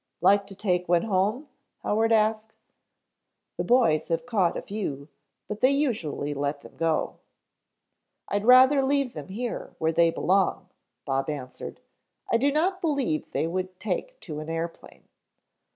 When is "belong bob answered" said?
10.09-11.81